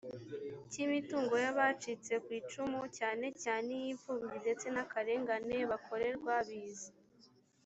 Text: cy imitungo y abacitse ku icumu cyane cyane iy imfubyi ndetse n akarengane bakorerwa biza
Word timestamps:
cy 0.71 0.75
imitungo 0.85 1.33
y 1.43 1.47
abacitse 1.51 2.13
ku 2.23 2.29
icumu 2.39 2.81
cyane 2.97 3.25
cyane 3.43 3.69
iy 3.79 3.85
imfubyi 3.93 4.35
ndetse 4.43 4.65
n 4.75 4.77
akarengane 4.83 5.57
bakorerwa 5.71 6.33
biza 6.47 6.89